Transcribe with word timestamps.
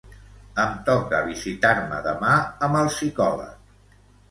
Em 0.63 0.71
toca 0.87 1.19
visitar-me 1.27 2.01
demà 2.09 2.33
amb 2.71 2.81
el 2.83 2.93
psicòleg. 2.95 3.73